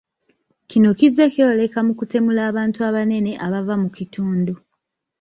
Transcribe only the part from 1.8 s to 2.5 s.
mu kutemula